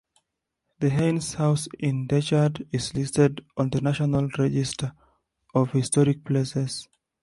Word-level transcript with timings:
The 0.79 0.89
Haynes 0.89 1.35
House 1.35 1.67
in 1.77 2.07
Decherd 2.07 2.67
is 2.71 2.95
listed 2.95 3.45
on 3.55 3.69
the 3.69 3.81
National 3.81 4.29
Register 4.35 4.93
of 5.53 5.73
Historic 5.73 6.23
Places. 6.25 6.87